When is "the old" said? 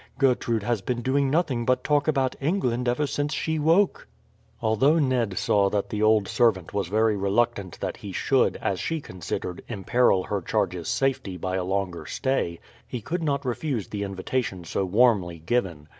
5.91-6.27